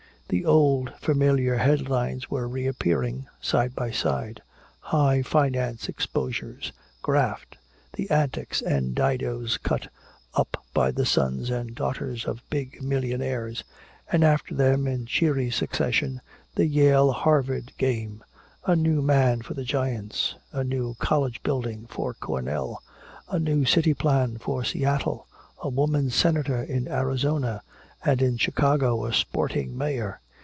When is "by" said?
3.75-3.91, 10.73-10.91